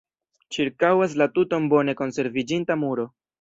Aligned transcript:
Ĉirkaŭas 0.55 1.13
la 1.23 1.27
tuton 1.35 1.67
bone 1.75 1.95
konserviĝinta 2.01 2.79
muro. 2.87 3.07